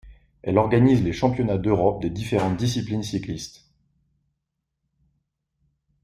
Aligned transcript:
Elle 0.41 0.57
organise 0.57 1.03
les 1.03 1.13
championnats 1.13 1.59
d'Europe 1.59 2.01
des 2.01 2.09
différentes 2.09 2.57
disciplines 2.57 3.03
cyclistes. 3.03 3.69